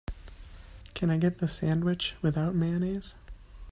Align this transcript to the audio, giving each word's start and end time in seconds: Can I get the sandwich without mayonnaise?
Can 0.95 1.11
I 1.11 1.17
get 1.19 1.37
the 1.37 1.47
sandwich 1.47 2.15
without 2.23 2.55
mayonnaise? 2.55 3.13